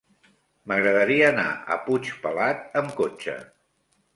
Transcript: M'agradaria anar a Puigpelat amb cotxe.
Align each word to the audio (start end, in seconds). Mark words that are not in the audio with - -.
M'agradaria 0.71 1.27
anar 1.33 1.45
a 1.75 1.79
Puigpelat 1.89 2.65
amb 2.83 2.99
cotxe. 3.03 3.37